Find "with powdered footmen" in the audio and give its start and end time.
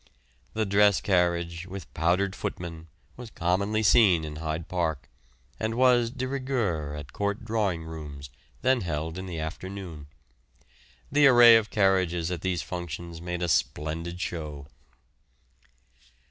1.67-2.87